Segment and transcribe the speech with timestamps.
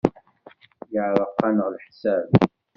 [0.93, 2.29] Yeɛreq-aneɣ leḥsab.